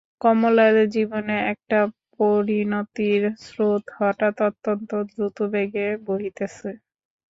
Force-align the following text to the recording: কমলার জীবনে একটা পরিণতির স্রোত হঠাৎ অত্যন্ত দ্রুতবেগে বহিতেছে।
কমলার 0.21 0.75
জীবনে 0.93 1.35
একটা 1.53 1.79
পরিণতির 2.15 3.21
স্রোত 3.43 3.83
হঠাৎ 3.97 4.35
অত্যন্ত 4.47 4.89
দ্রুতবেগে 5.09 5.87
বহিতেছে। 6.07 6.69